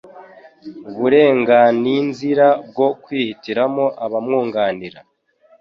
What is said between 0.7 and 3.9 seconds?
uburenganinzira bwo kwihitiramo